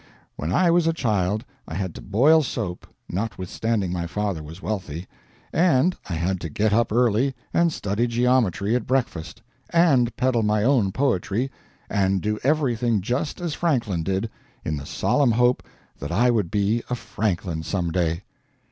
[0.35, 5.05] When I was a child I had to boil soap, notwithstanding my father was wealthy,
[5.53, 10.63] and I had to get up early and study geometry at breakfast, and peddle my
[10.63, 11.51] own poetry,
[11.87, 14.27] and do everything just as Franklin did,
[14.65, 15.61] in the solemn hope
[15.99, 18.23] that I would be a Franklin some day.